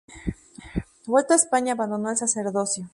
Vuelto 1.05 1.33
a 1.33 1.35
España 1.35 1.73
abandonó 1.73 2.09
el 2.09 2.17
sacerdocio. 2.17 2.89